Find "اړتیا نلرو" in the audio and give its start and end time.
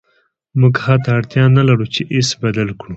1.17-1.85